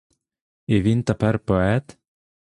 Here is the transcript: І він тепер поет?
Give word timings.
І 0.67 0.81
він 0.81 1.03
тепер 1.03 1.39
поет? 1.39 1.97